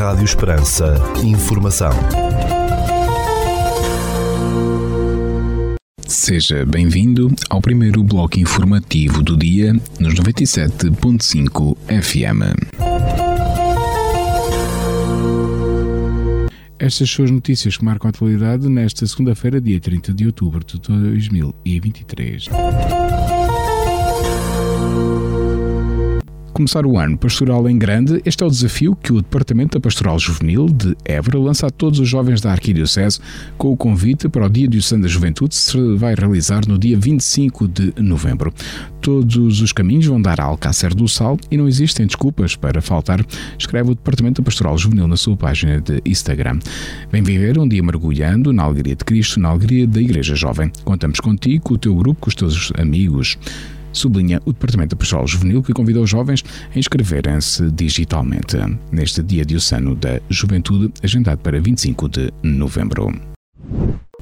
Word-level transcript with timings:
Rádio 0.00 0.24
Esperança. 0.24 0.94
Informação. 1.22 1.90
Seja 6.06 6.64
bem-vindo 6.64 7.30
ao 7.50 7.60
primeiro 7.60 8.02
bloco 8.02 8.40
informativo 8.40 9.22
do 9.22 9.36
dia 9.36 9.74
nos 9.98 10.14
97.5 10.14 11.76
FM. 12.02 12.80
Estas 16.78 17.10
são 17.10 17.26
as 17.26 17.30
notícias 17.30 17.76
que 17.76 17.84
marcam 17.84 18.08
a 18.08 18.10
atualidade 18.10 18.70
nesta 18.70 19.06
segunda-feira, 19.06 19.60
dia 19.60 19.78
30 19.78 20.14
de 20.14 20.24
outubro 20.24 20.64
de 20.64 20.78
2023. 20.78 22.48
Começar 26.60 26.84
o 26.84 26.98
ano 26.98 27.16
pastoral 27.16 27.66
em 27.70 27.78
grande, 27.78 28.20
este 28.22 28.44
é 28.44 28.46
o 28.46 28.50
desafio 28.50 28.94
que 28.94 29.10
o 29.14 29.22
Departamento 29.22 29.78
da 29.78 29.82
Pastoral 29.82 30.18
Juvenil 30.18 30.66
de 30.66 30.94
Évora 31.06 31.38
lança 31.38 31.66
a 31.66 31.70
todos 31.70 31.98
os 31.98 32.06
jovens 32.06 32.42
da 32.42 32.52
Arquidiocese 32.52 33.18
com 33.56 33.72
o 33.72 33.76
convite 33.78 34.28
para 34.28 34.44
o 34.44 34.48
Dia 34.50 34.68
Diocesano 34.68 35.04
da 35.04 35.08
Juventude 35.08 35.56
que 35.56 35.56
se 35.56 35.96
vai 35.96 36.14
realizar 36.14 36.68
no 36.68 36.78
dia 36.78 36.98
25 36.98 37.66
de 37.66 37.94
novembro. 37.96 38.52
Todos 39.00 39.62
os 39.62 39.72
caminhos 39.72 40.04
vão 40.04 40.20
dar 40.20 40.38
a 40.38 40.44
Alcácer 40.44 40.94
do 40.94 41.08
Sal 41.08 41.38
e 41.50 41.56
não 41.56 41.66
existem 41.66 42.04
desculpas 42.04 42.54
para 42.54 42.82
faltar, 42.82 43.24
escreve 43.58 43.92
o 43.92 43.94
Departamento 43.94 44.42
da 44.42 44.44
Pastoral 44.44 44.76
Juvenil 44.76 45.08
na 45.08 45.16
sua 45.16 45.38
página 45.38 45.80
de 45.80 46.02
Instagram. 46.04 46.58
Vem 47.10 47.22
viver 47.22 47.58
um 47.58 47.66
dia 47.66 47.82
mergulhando 47.82 48.52
na 48.52 48.64
alegria 48.64 48.94
de 48.94 49.04
Cristo, 49.06 49.40
na 49.40 49.48
alegria 49.48 49.86
da 49.86 49.98
Igreja 49.98 50.34
Jovem. 50.34 50.70
Contamos 50.84 51.20
contigo, 51.20 51.64
com 51.64 51.74
o 51.74 51.78
teu 51.78 51.94
grupo, 51.94 52.20
com 52.20 52.28
os 52.28 52.34
teus 52.34 52.70
amigos 52.76 53.38
sublinha 53.92 54.40
o 54.44 54.52
Departamento 54.52 54.94
da 54.94 54.98
Pastoral 54.98 55.26
Juvenil 55.26 55.62
que 55.62 55.72
convidou 55.72 56.04
os 56.04 56.10
jovens 56.10 56.44
a 56.74 56.78
inscreverem-se 56.78 57.70
digitalmente 57.70 58.56
neste 58.90 59.22
Dia 59.22 59.44
Diocesano 59.44 59.94
da 59.94 60.20
Juventude, 60.28 60.92
agendado 61.02 61.38
para 61.38 61.60
25 61.60 62.08
de 62.08 62.32
novembro. 62.42 63.12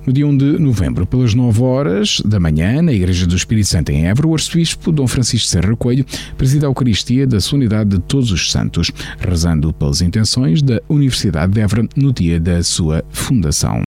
No 0.07 0.13
dia 0.13 0.27
1 0.27 0.37
de 0.39 0.59
novembro, 0.59 1.07
pelas 1.07 1.35
9 1.35 1.63
horas 1.63 2.23
da 2.25 2.41
manhã, 2.41 2.81
na 2.81 2.93
Igreja 2.93 3.27
do 3.27 3.37
Espírito 3.37 3.69
Santo 3.69 3.91
em 3.91 4.07
Évora, 4.07 4.29
o 4.29 4.33
arcebispo 4.33 4.91
Dom 4.91 5.07
Francisco 5.07 5.49
Serra 5.49 5.77
Coelho 5.77 6.07
presida 6.37 6.67
a 6.67 6.69
Eucaristia 6.69 7.27
da 7.27 7.41
Solenidade 7.41 7.91
de 7.91 7.99
Todos 7.99 8.33
os 8.33 8.51
Santos, 8.51 8.91
rezando 9.19 9.71
pelas 9.73 10.01
intenções 10.01 10.63
da 10.63 10.81
Universidade 10.89 11.53
de 11.53 11.61
Évora 11.61 11.87
no 11.95 12.11
dia 12.11 12.41
da 12.41 12.63
sua 12.63 13.05
fundação. 13.11 13.88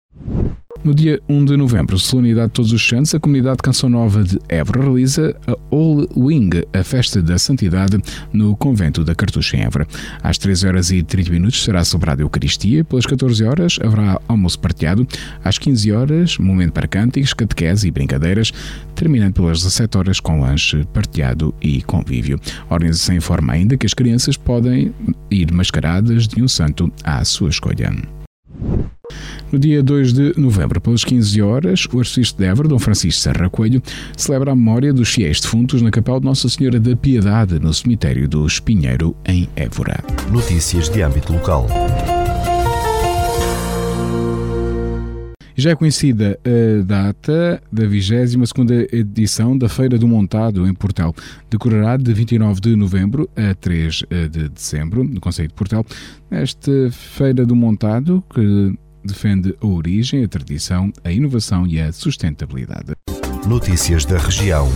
No 0.86 0.94
dia 0.94 1.20
1 1.28 1.46
de 1.46 1.58
novembro, 1.58 1.98
solenidade 1.98 2.50
de 2.50 2.54
Todos 2.54 2.72
os 2.72 2.88
Santos, 2.88 3.16
a 3.16 3.20
comunidade 3.20 3.58
Canção 3.58 3.90
Nova 3.90 4.24
de 4.24 4.38
Évora 4.48 4.84
realiza 4.84 5.36
a 5.48 5.54
All 5.72 6.08
Wing, 6.16 6.64
a 6.72 6.84
festa 6.84 7.24
da 7.24 7.40
santidade, 7.40 7.98
no 8.32 8.56
convento 8.56 9.04
da 9.04 9.16
Cartucha 9.16 9.58
em 9.58 9.62
Évora. 9.62 9.88
Às 10.22 10.38
13 10.38 10.68
horas 10.68 10.92
e 10.92 11.02
30 11.02 11.32
minutos 11.32 11.64
será 11.64 11.84
celebrada 11.84 12.22
a 12.22 12.24
Eucaristia, 12.24 12.84
pelas 12.84 13.08
14 13.08 13.44
horas 13.44 13.80
haverá 13.84 14.22
almoço 14.28 14.60
partilhado, 14.60 15.08
às 15.44 15.58
15 15.58 15.92
horas, 15.92 16.38
momento 16.38 16.74
para 16.74 16.88
cânticos, 16.88 17.34
catequese 17.34 17.88
e 17.88 17.92
brincadeiras, 17.92 18.54
terminando 18.94 19.34
pelas 19.34 19.64
17 19.64 19.98
horas 19.98 20.20
com 20.20 20.40
lanche 20.40 20.86
partilhado 20.94 21.52
e 21.60 21.82
convívio. 21.82 22.40
A 22.70 22.76
organização 22.76 23.16
informa 23.16 23.54
ainda 23.54 23.76
que 23.76 23.88
as 23.88 23.96
crianças 23.96 24.38
podem 24.38 24.94
ir 25.32 25.52
mascaradas 25.52 26.28
de 26.28 26.44
um 26.44 26.48
santo 26.48 26.94
à 27.04 27.26
sua 27.26 27.50
escolha. 27.50 27.92
No 29.52 29.60
dia 29.60 29.82
2 29.82 30.14
de 30.14 30.34
novembro, 30.38 30.82
pelas 30.82 31.04
15 31.04 31.42
horas, 31.42 31.88
o 31.94 32.00
arcebispo 32.00 32.40
de 32.40 32.46
Évora, 32.46 32.68
Dom 32.68 32.80
Francisco 32.80 33.22
Serra 33.22 33.50
Coelho, 33.50 33.82
celebra 34.18 34.52
a 34.52 34.56
memória 34.56 34.92
dos 34.92 35.10
fiéis 35.10 35.40
defuntos 35.40 35.82
na 35.82 35.92
capela 35.92 36.20
de 36.20 36.26
Nossa 36.26 36.50
Senhora 36.50 36.80
da 36.80 36.96
Piedade, 36.96 37.60
no 37.60 37.74
cemitério 37.74 38.28
do 38.28 38.46
Espinheiro, 38.46 39.16
em 39.26 39.48
Évora. 39.56 40.04
Notícias 40.32 40.90
de 40.90 41.02
âmbito 41.02 41.32
local. 41.32 41.68
Já 45.58 45.70
é 45.70 45.76
conhecida 45.76 46.38
a 46.44 46.84
data 46.84 47.64
da 47.72 47.86
22 47.88 48.44
edição 48.92 49.58
da 49.58 49.70
Feira 49.70 49.98
do 49.98 50.06
Montado 50.06 50.68
em 50.68 50.74
Portel. 50.74 51.16
Decorará 51.50 51.96
de 51.96 52.14
29 52.14 52.60
de 52.60 52.76
novembro 52.76 53.30
a 53.38 53.56
3 53.56 54.04
de 54.30 54.50
dezembro, 54.50 55.04
no 55.06 55.22
Conselho 55.22 55.48
de 55.48 55.54
Portel. 55.54 55.86
Esta 56.30 56.90
Feira 56.92 57.46
do 57.46 57.56
Montado, 57.56 58.22
que 58.34 58.78
defende 59.06 59.56
a 59.62 59.66
origem, 59.66 60.24
a 60.24 60.28
tradição, 60.28 60.92
a 61.04 61.12
inovação 61.12 61.68
e 61.68 61.80
a 61.80 61.92
sustentabilidade. 61.92 62.94
Notícias 63.48 64.06
da 64.06 64.18
região. 64.18 64.68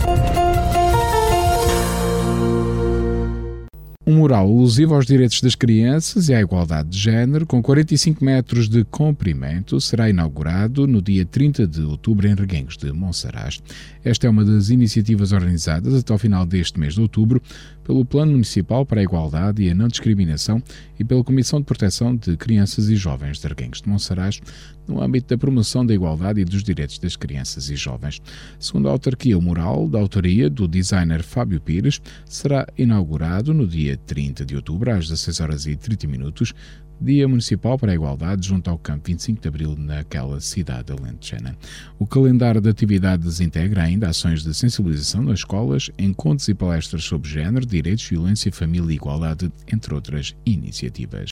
Um 4.10 4.16
mural 4.16 4.44
alusivo 4.44 4.94
aos 4.94 5.06
direitos 5.06 5.40
das 5.40 5.54
crianças 5.54 6.28
e 6.28 6.34
à 6.34 6.40
igualdade 6.40 6.88
de 6.88 6.98
género, 6.98 7.46
com 7.46 7.62
45 7.62 8.24
metros 8.24 8.68
de 8.68 8.82
comprimento, 8.82 9.80
será 9.80 10.10
inaugurado 10.10 10.84
no 10.84 11.00
dia 11.00 11.24
30 11.24 11.64
de 11.64 11.82
outubro 11.82 12.26
em 12.26 12.34
Reguengos 12.34 12.76
de 12.76 12.90
Monsaraz. 12.92 13.62
Esta 14.04 14.26
é 14.26 14.30
uma 14.30 14.44
das 14.44 14.68
iniciativas 14.68 15.30
organizadas 15.30 15.94
até 15.94 16.12
ao 16.12 16.18
final 16.18 16.44
deste 16.44 16.80
mês 16.80 16.94
de 16.94 17.00
outubro 17.00 17.40
pelo 17.90 18.04
Plano 18.04 18.30
Municipal 18.30 18.86
para 18.86 19.00
a 19.00 19.02
Igualdade 19.02 19.64
e 19.64 19.70
a 19.70 19.74
Não 19.74 19.88
Discriminação 19.88 20.62
e 20.96 21.02
pela 21.02 21.24
Comissão 21.24 21.58
de 21.58 21.66
Proteção 21.66 22.14
de 22.14 22.36
Crianças 22.36 22.88
e 22.88 22.94
Jovens 22.94 23.40
de 23.40 23.48
Arguengues 23.48 23.82
de 23.82 23.88
Monsaraz, 23.88 24.40
no 24.86 25.02
âmbito 25.02 25.26
da 25.26 25.36
promoção 25.36 25.84
da 25.84 25.92
igualdade 25.92 26.40
e 26.40 26.44
dos 26.44 26.62
direitos 26.62 27.00
das 27.00 27.16
crianças 27.16 27.68
e 27.68 27.74
jovens. 27.74 28.22
Segundo 28.60 28.88
a 28.88 28.92
autarquia, 28.92 29.36
o 29.36 29.42
mural, 29.42 29.88
da 29.88 29.98
autoria 29.98 30.48
do 30.48 30.68
designer 30.68 31.24
Fábio 31.24 31.60
Pires, 31.60 32.00
será 32.26 32.64
inaugurado 32.78 33.52
no 33.52 33.66
dia 33.66 33.96
30 33.96 34.46
de 34.46 34.54
outubro, 34.54 34.92
às 34.92 35.08
16 35.08 35.40
horas 35.40 35.66
e 35.66 35.74
30 35.74 36.06
minutos, 36.06 36.54
Dia 37.02 37.26
Municipal 37.26 37.78
para 37.78 37.92
a 37.92 37.94
Igualdade, 37.94 38.46
junto 38.46 38.68
ao 38.68 38.76
Campo 38.76 39.06
25 39.06 39.40
de 39.40 39.48
Abril, 39.48 39.74
naquela 39.74 40.38
cidade 40.38 40.92
alentejana. 40.92 41.56
O 41.98 42.06
calendário 42.06 42.60
de 42.60 42.68
atividades 42.68 43.40
integra 43.40 43.84
ainda 43.84 44.10
ações 44.10 44.44
de 44.44 44.52
sensibilização 44.52 45.22
nas 45.22 45.38
escolas, 45.38 45.90
encontros 45.98 46.46
e 46.48 46.54
palestras 46.54 47.04
sobre 47.04 47.30
género, 47.30 47.64
direitos, 47.64 48.06
violência, 48.06 48.52
família 48.52 48.92
e 48.92 48.96
igualdade, 48.96 49.50
entre 49.72 49.94
outras 49.94 50.36
iniciativas. 50.44 51.30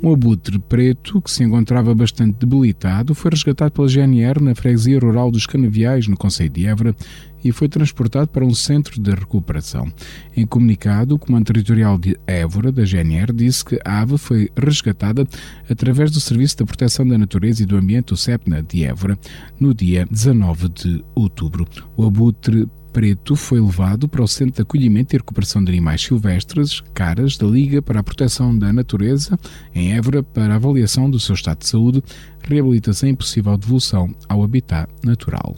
Um 0.00 0.12
abutre 0.12 0.60
preto, 0.60 1.20
que 1.20 1.30
se 1.30 1.42
encontrava 1.42 1.92
bastante 1.92 2.36
debilitado, 2.38 3.16
foi 3.16 3.32
resgatado 3.32 3.72
pela 3.72 3.88
GNR 3.88 4.40
na 4.40 4.54
freguesia 4.54 5.00
rural 5.00 5.28
dos 5.28 5.44
Canaviais, 5.44 6.06
no 6.06 6.16
Conselho 6.16 6.50
de 6.50 6.66
Évora, 6.66 6.94
e 7.42 7.50
foi 7.50 7.68
transportado 7.68 8.28
para 8.28 8.44
um 8.44 8.54
centro 8.54 9.00
de 9.00 9.10
recuperação. 9.10 9.92
Em 10.36 10.46
comunicado, 10.46 11.16
o 11.16 11.18
Comando 11.18 11.46
Territorial 11.46 11.98
de 11.98 12.16
Évora, 12.26 12.70
da 12.70 12.84
GNR, 12.84 13.32
disse 13.32 13.64
que 13.64 13.80
a 13.84 14.02
ave 14.02 14.18
foi 14.18 14.48
resgatada 14.56 15.26
através 15.68 16.12
do 16.12 16.20
Serviço 16.20 16.58
de 16.58 16.64
Proteção 16.64 17.06
da 17.06 17.18
Natureza 17.18 17.62
e 17.62 17.66
do 17.66 17.76
Ambiente, 17.76 18.12
o 18.12 18.16
CEPNA, 18.16 18.62
de 18.62 18.84
Évora, 18.84 19.18
no 19.58 19.74
dia 19.74 20.06
19 20.08 20.68
de 20.68 21.04
outubro. 21.14 21.66
O 21.96 22.06
abutre 22.06 22.68
Preto 22.92 23.36
foi 23.36 23.60
levado 23.60 24.08
para 24.08 24.22
o 24.22 24.28
Centro 24.28 24.56
de 24.56 24.62
Acolhimento 24.62 25.14
e 25.14 25.18
Recuperação 25.18 25.62
de 25.62 25.70
Animais 25.70 26.02
Silvestres, 26.02 26.80
CARAS, 26.94 27.36
da 27.36 27.46
Liga 27.46 27.82
para 27.82 28.00
a 28.00 28.02
Proteção 28.02 28.56
da 28.56 28.72
Natureza, 28.72 29.38
em 29.74 29.92
Évora, 29.92 30.22
para 30.22 30.54
avaliação 30.54 31.10
do 31.10 31.20
seu 31.20 31.34
estado 31.34 31.58
de 31.58 31.68
saúde, 31.68 32.02
reabilitação 32.42 33.08
e 33.08 33.16
possível 33.16 33.56
devolução 33.56 34.14
ao 34.28 34.42
habitat 34.42 34.88
natural. 35.04 35.54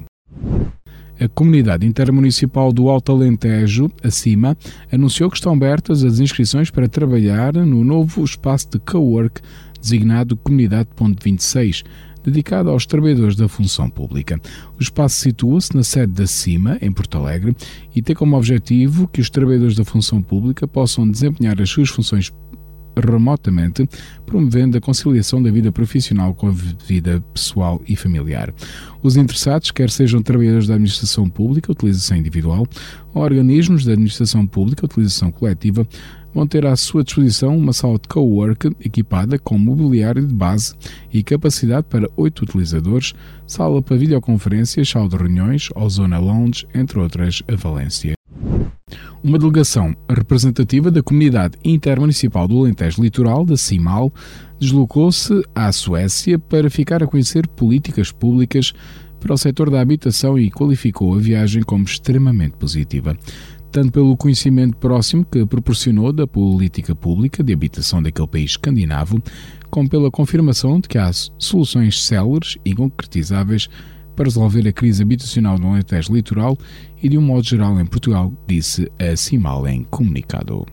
A 1.20 1.28
Comunidade 1.28 1.86
Intermunicipal 1.86 2.72
do 2.72 2.88
Alto 2.88 3.12
Alentejo, 3.12 3.90
acima, 4.02 4.56
anunciou 4.90 5.28
que 5.28 5.36
estão 5.36 5.52
abertas 5.52 6.02
as 6.02 6.18
inscrições 6.18 6.70
para 6.70 6.88
trabalhar 6.88 7.52
no 7.52 7.84
novo 7.84 8.24
espaço 8.24 8.70
de 8.70 8.78
cowork 8.78 9.42
designado 9.80 10.36
Comunidade 10.36 10.88
Ponto 10.94 11.22
26, 11.22 11.84
dedicado 12.24 12.70
aos 12.70 12.86
trabalhadores 12.86 13.36
da 13.36 13.48
função 13.48 13.88
pública. 13.88 14.40
O 14.78 14.82
espaço 14.82 15.16
situa-se 15.16 15.74
na 15.74 15.82
sede 15.82 16.12
da 16.12 16.26
CIMA, 16.26 16.78
em 16.80 16.92
Porto 16.92 17.18
Alegre, 17.18 17.56
e 17.94 18.02
tem 18.02 18.14
como 18.14 18.36
objetivo 18.36 19.08
que 19.08 19.20
os 19.20 19.30
trabalhadores 19.30 19.76
da 19.76 19.84
função 19.84 20.22
pública 20.22 20.66
possam 20.66 21.08
desempenhar 21.08 21.60
as 21.60 21.70
suas 21.70 21.88
funções 21.88 22.32
remotamente, 22.96 23.88
promovendo 24.26 24.76
a 24.76 24.80
conciliação 24.80 25.42
da 25.42 25.50
vida 25.50 25.72
profissional 25.72 26.34
com 26.34 26.48
a 26.48 26.50
vida 26.50 27.22
pessoal 27.32 27.80
e 27.86 27.96
familiar. 27.96 28.52
Os 29.02 29.16
interessados, 29.16 29.70
quer 29.70 29.90
sejam 29.90 30.22
trabalhadores 30.22 30.66
da 30.66 30.74
administração 30.74 31.28
pública, 31.28 31.72
utilização 31.72 32.16
individual, 32.16 32.66
ou 33.14 33.22
organismos 33.22 33.84
da 33.84 33.92
administração 33.92 34.46
pública, 34.46 34.84
utilização 34.84 35.30
coletiva, 35.30 35.86
vão 36.34 36.46
ter 36.46 36.66
à 36.66 36.76
sua 36.76 37.04
disposição 37.04 37.56
uma 37.56 37.72
sala 37.72 37.94
de 37.94 38.08
cowork 38.08 38.68
equipada 38.80 39.38
com 39.38 39.58
mobiliário 39.58 40.26
de 40.26 40.34
base 40.34 40.74
e 41.12 41.22
capacidade 41.22 41.86
para 41.88 42.10
oito 42.16 42.42
utilizadores, 42.42 43.12
sala 43.46 43.82
para 43.82 43.96
videoconferências, 43.96 44.88
sala 44.88 45.08
de 45.08 45.16
reuniões 45.16 45.68
ou 45.74 45.88
zona 45.90 46.18
lounge, 46.18 46.66
entre 46.74 46.98
outras 46.98 47.42
a 47.48 47.56
Valência. 47.56 48.14
Uma 49.22 49.38
delegação 49.38 49.94
representativa 50.08 50.90
da 50.90 51.02
Comunidade 51.02 51.58
Intermunicipal 51.62 52.48
do 52.48 52.60
Alentejo 52.60 53.02
Litoral, 53.02 53.44
da 53.44 53.56
CIMAL, 53.56 54.12
deslocou-se 54.58 55.42
à 55.54 55.70
Suécia 55.72 56.38
para 56.38 56.70
ficar 56.70 57.02
a 57.02 57.06
conhecer 57.06 57.46
políticas 57.46 58.10
públicas 58.10 58.72
para 59.20 59.34
o 59.34 59.38
setor 59.38 59.70
da 59.70 59.80
habitação 59.80 60.38
e 60.38 60.50
qualificou 60.50 61.14
a 61.14 61.18
viagem 61.18 61.62
como 61.62 61.84
extremamente 61.84 62.56
positiva. 62.56 63.16
Tanto 63.70 63.92
pelo 63.92 64.16
conhecimento 64.16 64.76
próximo 64.76 65.24
que 65.24 65.46
proporcionou 65.46 66.12
da 66.12 66.26
política 66.26 66.94
pública 66.94 67.42
de 67.42 67.52
habitação 67.52 68.02
daquele 68.02 68.28
país 68.28 68.52
escandinavo, 68.52 69.22
como 69.70 69.88
pela 69.88 70.10
confirmação 70.10 70.80
de 70.80 70.88
que 70.88 70.98
há 70.98 71.10
soluções 71.38 72.02
céleres 72.04 72.58
e 72.64 72.74
concretizáveis 72.74 73.68
para 74.16 74.24
resolver 74.24 74.68
a 74.68 74.72
crise 74.72 75.02
habitacional 75.02 75.58
no 75.58 75.70
Alentejo 75.70 76.12
Litoral 76.12 76.58
e 77.02 77.08
de 77.08 77.16
um 77.16 77.22
modo 77.22 77.46
geral 77.46 77.80
em 77.80 77.86
Portugal, 77.86 78.32
disse 78.46 78.90
a 78.98 79.16
CIMAL 79.16 79.66
em 79.68 79.84
comunicado. 79.84 80.66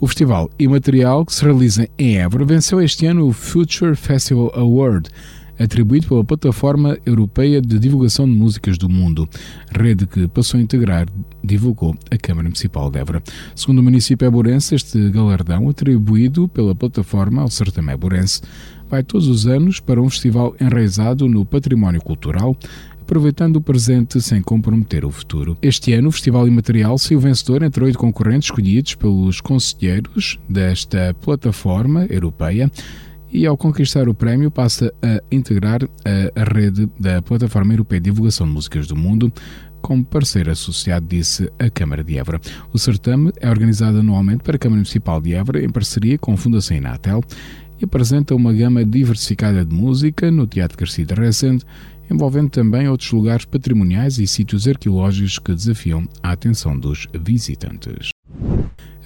O 0.00 0.06
festival 0.06 0.48
imaterial 0.58 1.26
que 1.26 1.34
se 1.34 1.44
realiza 1.44 1.88
em 1.98 2.18
Évora 2.18 2.44
venceu 2.44 2.80
este 2.80 3.04
ano 3.04 3.26
o 3.26 3.32
Future 3.32 3.96
Festival 3.96 4.52
Award, 4.54 5.10
atribuído 5.58 6.08
pela 6.08 6.24
Plataforma 6.24 6.96
Europeia 7.04 7.60
de 7.60 7.78
Divulgação 7.78 8.26
de 8.26 8.34
Músicas 8.34 8.78
do 8.78 8.88
Mundo, 8.88 9.28
rede 9.70 10.06
que 10.06 10.28
passou 10.28 10.58
a 10.58 10.62
integrar, 10.62 11.06
divulgou 11.42 11.96
a 12.10 12.16
Câmara 12.16 12.44
Municipal 12.44 12.90
de 12.90 12.98
Évora. 12.98 13.22
Segundo 13.54 13.78
o 13.78 13.82
município 13.82 14.26
eborense, 14.26 14.74
este 14.74 15.10
galardão, 15.10 15.68
atribuído 15.68 16.48
pela 16.48 16.74
plataforma 16.74 17.42
ao 17.42 17.50
certame 17.50 17.92
eborense, 17.92 18.42
vai 18.88 19.02
todos 19.02 19.28
os 19.28 19.46
anos 19.46 19.80
para 19.80 20.00
um 20.00 20.08
festival 20.08 20.54
enraizado 20.60 21.28
no 21.28 21.44
património 21.44 22.00
cultural, 22.00 22.56
aproveitando 23.00 23.56
o 23.56 23.60
presente 23.60 24.20
sem 24.20 24.42
comprometer 24.42 25.04
o 25.04 25.10
futuro. 25.10 25.56
Este 25.62 25.94
ano, 25.94 26.08
o 26.08 26.12
Festival 26.12 26.46
Imaterial 26.46 26.98
saiu 26.98 27.18
vencedor 27.18 27.62
entre 27.62 27.82
oito 27.84 27.98
concorrentes 27.98 28.48
escolhidos 28.48 28.94
pelos 28.94 29.40
conselheiros 29.40 30.38
desta 30.48 31.14
plataforma 31.14 32.04
europeia 32.10 32.70
e, 33.32 33.46
ao 33.46 33.56
conquistar 33.56 34.08
o 34.08 34.14
prémio, 34.14 34.50
passa 34.50 34.92
a 35.02 35.22
integrar 35.30 35.82
a, 35.84 36.54
rede 36.54 36.88
da 36.98 37.20
Plataforma 37.22 37.72
Europeia 37.72 38.00
de 38.00 38.10
Divulgação 38.10 38.46
de 38.46 38.52
Músicas 38.52 38.86
do 38.86 38.96
Mundo 38.96 39.32
como 39.80 40.04
parceiro 40.04 40.50
associado, 40.50 41.06
disse 41.06 41.50
a 41.58 41.70
Câmara 41.70 42.02
de 42.02 42.18
Évora. 42.18 42.40
O 42.72 42.78
certame 42.78 43.32
é 43.40 43.48
organizado 43.48 43.98
anualmente 43.98 44.42
para 44.42 44.56
a 44.56 44.58
Câmara 44.58 44.78
Municipal 44.78 45.20
de 45.20 45.34
Évora 45.34 45.64
em 45.64 45.68
parceria 45.68 46.18
com 46.18 46.32
a 46.32 46.36
Fundação 46.36 46.76
Inatel 46.76 47.22
e 47.80 47.84
apresenta 47.84 48.34
uma 48.34 48.52
gama 48.52 48.84
diversificada 48.84 49.64
de 49.64 49.74
música 49.74 50.30
no 50.30 50.46
Teatro 50.46 50.84
de 50.84 51.14
Recente, 51.14 51.64
envolvendo 52.10 52.50
também 52.50 52.88
outros 52.88 53.10
lugares 53.12 53.44
patrimoniais 53.44 54.18
e 54.18 54.26
sítios 54.26 54.66
arqueológicos 54.66 55.38
que 55.38 55.54
desafiam 55.54 56.08
a 56.22 56.32
atenção 56.32 56.78
dos 56.78 57.06
visitantes. 57.14 58.10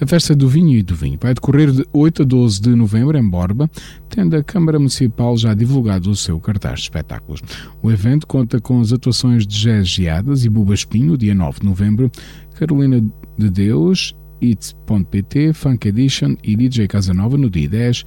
A 0.01 0.07
festa 0.07 0.35
do 0.35 0.49
vinho 0.49 0.77
e 0.77 0.81
do 0.83 0.95
vinho 0.95 1.17
vai 1.21 1.33
decorrer 1.33 1.71
de 1.71 1.85
8 1.93 2.23
a 2.23 2.25
12 2.25 2.61
de 2.61 2.69
novembro 2.69 3.17
em 3.17 3.27
Borba, 3.27 3.69
tendo 4.09 4.35
a 4.35 4.43
Câmara 4.43 4.79
Municipal 4.79 5.37
já 5.37 5.53
divulgado 5.53 6.09
o 6.09 6.15
seu 6.15 6.39
cartaz 6.39 6.79
de 6.79 6.85
espetáculos. 6.85 7.41
O 7.81 7.91
evento 7.91 8.25
conta 8.25 8.59
com 8.59 8.81
as 8.81 8.91
atuações 8.91 9.45
de 9.45 9.55
Jazz 9.55 9.87
Geadas 9.87 10.45
e 10.45 10.49
Buba 10.49 10.73
Espinho, 10.73 11.17
dia 11.17 11.35
9 11.35 11.59
de 11.59 11.65
novembro, 11.65 12.11
Carolina 12.55 13.03
de 13.37 13.49
Deus, 13.49 14.15
It's.pt, 14.41 15.53
Funk 15.53 15.87
Edition 15.87 16.35
e 16.43 16.55
DJ 16.55 16.87
Casanova 16.87 17.37
no 17.37 17.49
dia 17.49 17.69
10 17.69 18.03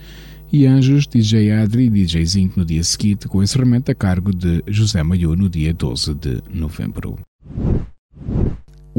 e 0.52 0.66
Anjos, 0.66 1.06
DJ 1.06 1.52
Adri 1.52 1.84
e 1.84 1.90
DJ 1.90 2.24
Zinc 2.24 2.58
no 2.58 2.64
dia 2.64 2.84
seguinte, 2.84 3.28
com 3.28 3.42
encerramento 3.42 3.90
a 3.90 3.94
cargo 3.94 4.34
de 4.34 4.62
José 4.68 5.02
Maior 5.02 5.36
no 5.36 5.48
dia 5.48 5.72
12 5.72 6.14
de 6.14 6.42
novembro. 6.52 7.16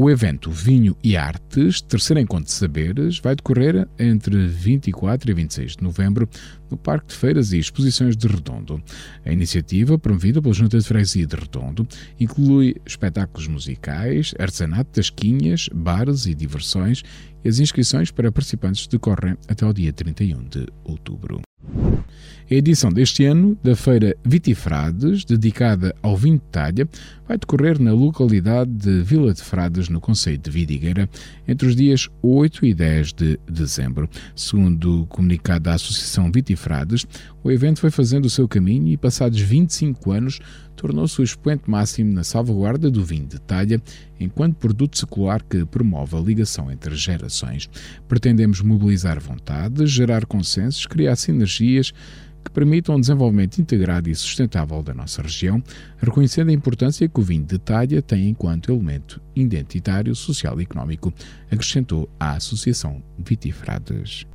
O 0.00 0.08
evento 0.08 0.48
Vinho 0.52 0.96
e 1.02 1.16
Artes, 1.16 1.80
terceiro 1.80 2.20
encontro 2.20 2.44
de 2.44 2.52
saberes, 2.52 3.18
vai 3.18 3.34
decorrer 3.34 3.88
entre 3.98 4.46
24 4.46 5.28
e 5.28 5.34
26 5.34 5.76
de 5.76 5.82
novembro 5.82 6.28
no 6.70 6.76
Parque 6.76 7.08
de 7.08 7.16
Feiras 7.16 7.52
e 7.52 7.58
Exposições 7.58 8.16
de 8.16 8.28
Redondo. 8.28 8.80
A 9.26 9.32
iniciativa, 9.32 9.98
promovida 9.98 10.40
pela 10.40 10.54
Junta 10.54 10.78
de 10.78 10.86
Freguesia 10.86 11.26
de 11.26 11.34
Redondo, 11.34 11.84
inclui 12.20 12.76
espetáculos 12.86 13.48
musicais, 13.48 14.32
artesanato, 14.38 14.92
tasquinhas, 14.92 15.68
bares 15.74 16.26
e 16.26 16.34
diversões 16.34 17.02
e 17.44 17.48
as 17.48 17.58
inscrições 17.58 18.12
para 18.12 18.30
participantes 18.30 18.86
decorrem 18.86 19.36
até 19.48 19.66
o 19.66 19.72
dia 19.72 19.92
31 19.92 20.44
de 20.44 20.64
outubro. 20.84 21.47
A 22.50 22.54
edição 22.54 22.90
deste 22.90 23.26
ano 23.26 23.58
da 23.62 23.76
Feira 23.76 24.16
Vitifrades, 24.24 25.22
dedicada 25.22 25.94
ao 26.00 26.16
vinho 26.16 26.38
de 26.38 26.44
talha, 26.50 26.88
vai 27.28 27.36
decorrer 27.36 27.78
na 27.78 27.92
localidade 27.92 28.70
de 28.70 29.02
Vila 29.02 29.34
de 29.34 29.42
Frades, 29.42 29.90
no 29.90 30.00
Conselho 30.00 30.38
de 30.38 30.50
Vidigueira, 30.50 31.10
entre 31.46 31.68
os 31.68 31.76
dias 31.76 32.08
8 32.22 32.64
e 32.64 32.72
10 32.72 33.12
de 33.12 33.38
dezembro. 33.46 34.08
Segundo 34.34 35.02
o 35.02 35.06
comunicado 35.06 35.64
da 35.64 35.74
Associação 35.74 36.32
Vitifrades, 36.32 37.06
o 37.44 37.50
evento 37.50 37.80
foi 37.80 37.90
fazendo 37.90 38.24
o 38.24 38.30
seu 38.30 38.48
caminho 38.48 38.88
e, 38.88 38.96
passados 38.96 39.38
25 39.38 40.10
anos, 40.10 40.40
tornou-se 40.74 41.20
o 41.20 41.24
expoente 41.24 41.68
máximo 41.68 42.14
na 42.14 42.24
salvaguarda 42.24 42.90
do 42.90 43.04
vinho 43.04 43.26
de 43.26 43.38
talha, 43.40 43.78
enquanto 44.20 44.56
produto 44.56 44.98
secular 44.98 45.42
que 45.42 45.64
promove 45.64 46.16
a 46.16 46.20
ligação 46.20 46.70
entre 46.70 46.94
gerações. 46.96 47.68
Pretendemos 48.06 48.60
mobilizar 48.60 49.20
vontades, 49.20 49.90
gerar 49.90 50.26
consensos, 50.26 50.86
criar 50.86 51.16
sinergias 51.16 51.92
que 52.44 52.50
permitam 52.50 52.96
um 52.96 53.00
desenvolvimento 53.00 53.58
integrado 53.58 54.08
e 54.08 54.14
sustentável 54.14 54.82
da 54.82 54.94
nossa 54.94 55.22
região, 55.22 55.62
reconhecendo 55.98 56.48
a 56.48 56.52
importância 56.52 57.08
que 57.08 57.20
o 57.20 57.22
vinho 57.22 57.44
de 57.44 57.58
talha 57.58 58.00
tem 58.00 58.28
enquanto 58.28 58.72
elemento 58.72 59.20
identitário, 59.34 60.14
social 60.14 60.58
e 60.60 60.62
económico, 60.62 61.12
acrescentou 61.50 62.08
a 62.18 62.32
Associação 62.32 63.02
Vitifrades. 63.18 64.26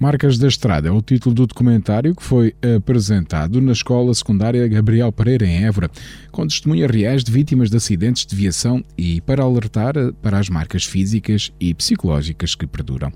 Marcas 0.00 0.38
da 0.38 0.48
Estrada 0.48 0.88
é 0.88 0.90
o 0.90 1.02
título 1.02 1.34
do 1.34 1.46
documentário 1.46 2.16
que 2.16 2.22
foi 2.22 2.54
apresentado 2.74 3.60
na 3.60 3.72
Escola 3.72 4.14
Secundária 4.14 4.66
Gabriel 4.66 5.12
Pereira, 5.12 5.46
em 5.46 5.62
Évora, 5.62 5.90
com 6.32 6.46
testemunhas 6.46 6.90
reais 6.90 7.22
de 7.22 7.30
vítimas 7.30 7.68
de 7.68 7.76
acidentes 7.76 8.24
de 8.24 8.34
viação 8.34 8.82
e 8.96 9.20
para 9.20 9.42
alertar 9.42 9.92
para 10.22 10.38
as 10.38 10.48
marcas 10.48 10.84
físicas 10.84 11.52
e 11.60 11.74
psicológicas 11.74 12.54
que 12.54 12.66
perduram. 12.66 13.12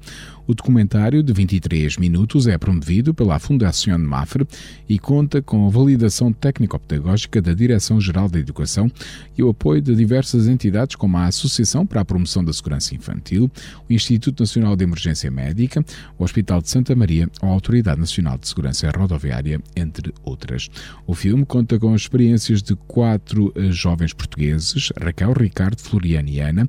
O 0.47 0.55
documentário, 0.55 1.23
de 1.23 1.33
23 1.33 1.97
minutos, 1.97 2.47
é 2.47 2.59
promovido 2.59 3.15
pela 3.15 3.39
Fundação 3.39 3.99
Mafre 3.99 4.47
e 4.87 4.99
conta 4.99 5.41
com 5.41 5.67
a 5.67 5.71
validação 5.71 6.35
técnico-pedagógica 6.35 7.41
da 7.41 7.55
Direção-Geral 7.55 8.29
da 8.29 8.39
Educação 8.39 8.91
e 9.39 9.43
o 9.43 9.49
apoio 9.49 9.81
de 9.81 9.95
diversas 9.97 10.47
entidades 10.47 10.97
como 10.97 11.17
a 11.17 11.25
Associação 11.25 11.87
para 11.87 12.03
a 12.03 12.05
Promoção 12.05 12.45
da 12.45 12.53
Segurança 12.53 12.95
Infantil, 12.95 13.51
o 13.89 13.93
Instituto 13.93 14.41
Nacional 14.41 14.77
de 14.77 14.85
Emergência 14.85 15.31
Médica, 15.31 15.83
o 16.19 16.25
Hospital 16.25 16.61
de 16.61 16.69
Santa 16.75 16.97
Maria 16.97 17.31
ou 17.41 17.51
a 17.51 17.53
Autoridade 17.53 18.01
Nacional 18.01 18.37
de 18.37 18.49
Segurança 18.49 18.91
Rodoviária, 18.91 19.61
entre 19.77 20.13
outras. 20.25 20.69
O 21.07 21.15
filme 21.15 21.47
conta 21.47 21.79
com 21.79 21.95
as 21.95 22.01
experiências 22.01 22.61
de 22.65 22.75
quatro 22.75 23.53
eh, 23.55 23.71
jovens 23.71 24.13
portugueses, 24.13 24.91
Raquel, 25.01 25.33
Ricardo, 25.35 25.81
Floriana 25.81 26.29
e 26.29 26.41
Ana, 26.41 26.69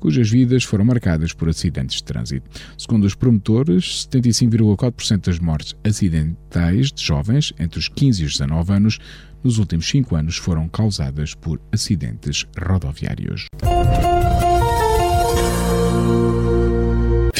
cujas 0.00 0.28
vidas 0.28 0.64
foram 0.64 0.84
marcadas 0.84 1.32
por 1.32 1.48
acidentes 1.48 1.98
de 1.98 2.02
trânsito. 2.02 2.50
Segundo 2.76 3.04
os 3.04 3.14
promotores, 3.14 4.08
75,4% 4.12 5.26
das 5.26 5.38
mortes 5.38 5.76
acidentais 5.84 6.90
de 6.90 7.04
jovens 7.04 7.52
entre 7.56 7.78
os 7.78 7.86
15 7.86 8.24
e 8.24 8.26
os 8.26 8.32
19 8.32 8.72
anos 8.72 8.98
nos 9.44 9.58
últimos 9.58 9.88
5 9.88 10.16
anos 10.16 10.36
foram 10.36 10.68
causadas 10.68 11.32
por 11.32 11.60
acidentes 11.70 12.44
rodoviários. 12.60 13.46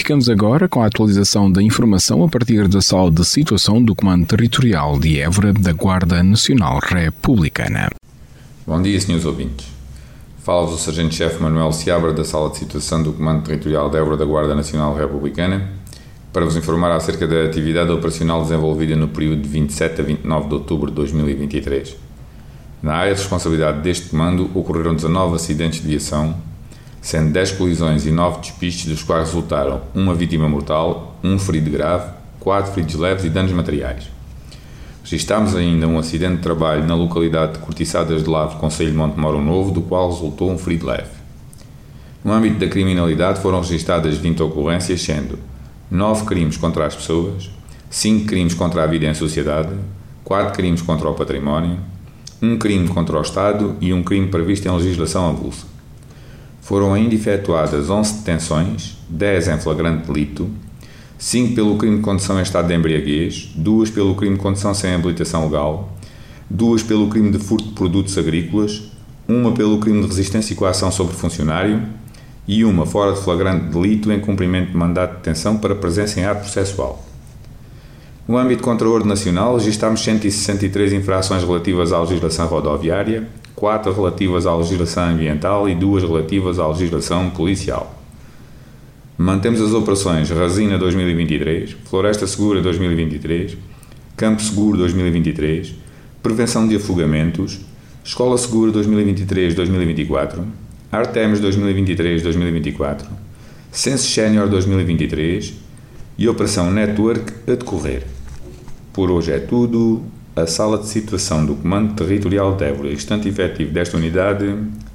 Ficamos 0.04 0.28
agora 0.28 0.68
com 0.68 0.82
a 0.82 0.86
atualização 0.86 1.50
da 1.50 1.62
informação 1.62 2.22
a 2.22 2.28
partir 2.28 2.68
da 2.68 2.82
sala 2.82 3.10
de 3.10 3.24
situação 3.24 3.82
do 3.82 3.94
Comando 3.94 4.26
Territorial 4.26 4.98
de 4.98 5.18
Évora 5.18 5.50
da 5.50 5.72
Guarda 5.72 6.22
Nacional 6.22 6.78
Republicana. 6.78 7.88
Bom 8.66 8.82
dia, 8.82 9.00
senhores 9.00 9.24
ouvintes. 9.24 9.66
Fala-vos 10.40 10.74
o 10.74 10.78
Sargento-Chefe 10.78 11.42
Manuel 11.42 11.72
Seabra 11.72 12.12
da 12.12 12.22
Sala 12.22 12.50
de 12.50 12.58
Situação 12.58 13.02
do 13.02 13.14
Comando 13.14 13.44
Territorial 13.44 13.88
de 13.88 13.96
Évora 13.96 14.18
da 14.18 14.26
Guarda 14.26 14.54
Nacional 14.54 14.94
Republicana 14.94 15.70
para 16.34 16.44
vos 16.44 16.54
informar 16.54 16.92
acerca 16.92 17.26
da 17.26 17.42
atividade 17.42 17.90
operacional 17.90 18.42
desenvolvida 18.42 18.94
no 18.94 19.08
período 19.08 19.40
de 19.40 19.48
27 19.48 20.02
a 20.02 20.04
29 20.04 20.48
de 20.48 20.54
outubro 20.54 20.90
de 20.90 20.96
2023. 20.96 21.96
Na 22.82 22.96
área 22.96 23.14
de 23.14 23.20
responsabilidade 23.22 23.80
deste 23.80 24.10
comando 24.10 24.50
ocorreram 24.54 24.94
19 24.94 25.36
acidentes 25.36 25.80
de 25.80 25.88
viação, 25.88 26.36
sendo 27.04 27.32
10 27.32 27.52
colisões 27.52 28.06
e 28.06 28.10
9 28.10 28.40
despistes, 28.40 28.86
dos 28.86 29.02
quais 29.02 29.28
resultaram 29.28 29.82
uma 29.94 30.14
vítima 30.14 30.48
mortal, 30.48 31.18
um 31.22 31.38
ferido 31.38 31.70
grave, 31.70 32.10
4 32.40 32.72
feridos 32.72 32.94
leves 32.94 33.24
e 33.26 33.28
danos 33.28 33.52
materiais. 33.52 34.04
Registámos 35.02 35.54
ainda 35.54 35.86
um 35.86 35.98
acidente 35.98 36.36
de 36.36 36.42
trabalho 36.42 36.86
na 36.86 36.94
localidade 36.94 37.52
de 37.52 37.58
Cortiçadas 37.58 38.24
de 38.24 38.30
Lavre, 38.30 38.56
Conselho 38.56 38.90
de 38.90 38.96
Montemoro 38.96 39.42
Novo, 39.42 39.70
do 39.70 39.82
qual 39.82 40.10
resultou 40.10 40.50
um 40.50 40.56
ferido 40.56 40.86
leve. 40.86 41.10
No 42.24 42.32
âmbito 42.32 42.58
da 42.58 42.68
criminalidade 42.68 43.38
foram 43.42 43.60
registadas 43.60 44.16
20 44.16 44.42
ocorrências, 44.42 45.02
sendo 45.02 45.38
9 45.90 46.24
crimes 46.24 46.56
contra 46.56 46.86
as 46.86 46.96
pessoas, 46.96 47.50
5 47.90 48.24
crimes 48.24 48.54
contra 48.54 48.82
a 48.82 48.86
vida 48.86 49.04
em 49.04 49.12
sociedade, 49.12 49.74
4 50.24 50.54
crimes 50.54 50.80
contra 50.80 51.06
o 51.10 51.12
património, 51.12 51.76
1 52.40 52.56
crime 52.56 52.88
contra 52.88 53.18
o 53.18 53.20
Estado 53.20 53.76
e 53.78 53.92
um 53.92 54.02
crime 54.02 54.28
previsto 54.28 54.66
em 54.66 54.74
legislação 54.74 55.28
avulsa. 55.28 55.73
Foram 56.64 56.94
ainda 56.94 57.14
efetuadas 57.14 57.90
11 57.90 58.20
detenções, 58.20 58.96
10 59.10 59.48
em 59.48 59.58
flagrante 59.58 60.10
delito, 60.10 60.48
5 61.18 61.54
pelo 61.54 61.76
crime 61.76 61.98
de 61.98 62.02
condução 62.02 62.38
em 62.38 62.42
estado 62.42 62.68
de 62.68 62.74
embriaguez, 62.74 63.50
2 63.54 63.90
pelo 63.90 64.14
crime 64.14 64.36
de 64.36 64.40
condução 64.40 64.72
sem 64.72 64.94
habilitação 64.94 65.44
legal, 65.44 65.92
2 66.48 66.82
pelo 66.84 67.08
crime 67.08 67.30
de 67.30 67.38
furto 67.38 67.68
de 67.68 67.74
produtos 67.74 68.16
agrícolas, 68.16 68.82
uma 69.28 69.52
pelo 69.52 69.78
crime 69.78 70.00
de 70.00 70.06
resistência 70.06 70.54
e 70.54 70.56
coação 70.56 70.90
sobre 70.90 71.14
funcionário 71.14 71.82
e 72.48 72.64
uma 72.64 72.86
fora 72.86 73.12
de 73.12 73.20
flagrante 73.20 73.66
delito 73.66 74.10
em 74.10 74.20
cumprimento 74.20 74.70
de 74.70 74.76
mandato 74.78 75.10
de 75.10 75.16
detenção 75.18 75.58
para 75.58 75.74
presença 75.74 76.18
em 76.18 76.24
ato 76.24 76.40
processual. 76.40 77.04
No 78.26 78.38
âmbito 78.38 78.62
contra 78.62 78.88
a 78.88 78.90
ordem 78.90 79.10
nacional, 79.10 79.58
registámos 79.58 80.02
163 80.02 80.94
infrações 80.94 81.42
relativas 81.42 81.92
à 81.92 82.00
legislação 82.00 82.46
rodoviária, 82.46 83.28
4 83.54 83.92
relativas 83.92 84.46
à 84.46 84.56
legislação 84.56 85.10
ambiental 85.10 85.68
e 85.68 85.74
2 85.74 86.02
relativas 86.02 86.58
à 86.58 86.66
legislação 86.68 87.30
policial. 87.30 88.00
Mantemos 89.16 89.60
as 89.60 89.72
operações 89.72 90.28
Resina 90.30 90.76
2023, 90.76 91.76
Floresta 91.84 92.26
Segura 92.26 92.60
2023, 92.60 93.56
Campo 94.16 94.42
Seguro 94.42 94.76
2023, 94.78 95.74
Prevenção 96.22 96.66
de 96.66 96.76
Afogamentos, 96.76 97.60
Escola 98.02 98.36
Segura 98.36 98.72
2023-2024, 98.72 100.42
Artemis 100.90 101.40
2023-2024, 101.40 103.04
Sense 103.70 104.04
Senior 104.04 104.48
2023 104.48 105.54
e 106.18 106.28
Operação 106.28 106.70
Network 106.70 107.32
a 107.46 107.54
decorrer. 107.54 108.04
Por 108.92 109.10
hoje 109.10 109.32
é 109.32 109.38
tudo. 109.38 110.02
A 110.36 110.48
sala 110.48 110.78
de 110.78 110.88
situação 110.88 111.46
do 111.46 111.54
Comando 111.54 111.94
Territorial 111.94 112.56
de 112.56 112.64
Évora, 112.64 112.92
instante 112.92 113.28
efetivo 113.28 113.70
desta 113.70 113.96
unidade, 113.96 114.44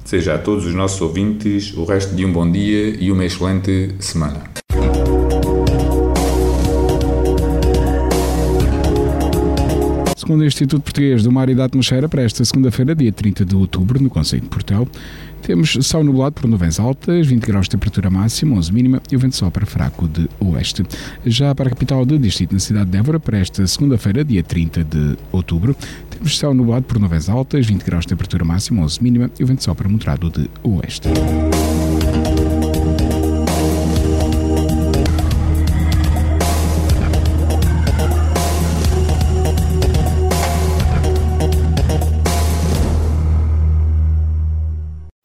deseja 0.04 0.34
a 0.34 0.38
todos 0.38 0.66
os 0.66 0.74
nossos 0.74 1.00
ouvintes 1.00 1.74
o 1.74 1.84
resto 1.84 2.14
de 2.14 2.26
um 2.26 2.32
bom 2.32 2.50
dia 2.50 2.94
e 3.02 3.10
uma 3.10 3.24
excelente 3.24 3.94
semana. 4.00 4.59
Segundo 10.30 10.42
o 10.42 10.46
Instituto 10.46 10.82
Português 10.82 11.24
do 11.24 11.32
Mar 11.32 11.48
e 11.48 11.56
da 11.56 11.64
Atmosfera, 11.64 12.08
para 12.08 12.22
esta 12.22 12.44
segunda-feira, 12.44 12.94
dia 12.94 13.10
30 13.10 13.44
de 13.44 13.56
outubro, 13.56 14.00
no 14.00 14.08
Conselho 14.08 14.42
de 14.42 14.48
Portel, 14.48 14.86
temos 15.42 15.76
céu 15.82 16.04
nublado 16.04 16.36
por 16.36 16.48
nuvens 16.48 16.78
altas, 16.78 17.26
20 17.26 17.44
graus 17.44 17.66
de 17.66 17.70
temperatura 17.70 18.08
máxima, 18.10 18.54
11 18.56 18.72
mínima 18.72 19.02
e 19.10 19.16
o 19.16 19.18
vento 19.18 19.34
sopra 19.34 19.66
fraco 19.66 20.06
de 20.06 20.28
oeste. 20.38 20.84
Já 21.26 21.52
para 21.52 21.66
a 21.66 21.70
capital 21.70 22.06
do 22.06 22.16
distrito, 22.16 22.52
na 22.52 22.60
cidade 22.60 22.88
de 22.88 22.96
Évora, 22.96 23.18
para 23.18 23.38
esta 23.38 23.66
segunda-feira, 23.66 24.24
dia 24.24 24.44
30 24.44 24.84
de 24.84 25.16
outubro, 25.32 25.74
temos 26.08 26.38
céu 26.38 26.54
nublado 26.54 26.84
por 26.84 27.00
nuvens 27.00 27.28
altas, 27.28 27.66
20 27.66 27.82
graus 27.82 28.04
de 28.04 28.10
temperatura 28.10 28.44
máxima, 28.44 28.84
11 28.84 29.02
mínima 29.02 29.30
e 29.36 29.42
o 29.42 29.46
vento 29.48 29.64
sopra 29.64 29.88
moderado 29.88 30.30
de 30.30 30.48
oeste. 30.62 31.08